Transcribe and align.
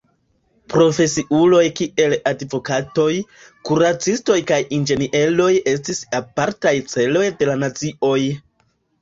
Profesiuloj 0.73 1.65
kiel 1.79 2.15
advokatoj, 2.31 3.09
kuracistoj 3.69 4.39
kaj 4.53 4.59
inĝenieroj 4.79 5.51
estis 5.75 6.01
apartaj 6.23 6.75
celoj 6.97 7.29
de 7.45 7.53
la 7.53 7.61
nazioj. 7.67 8.19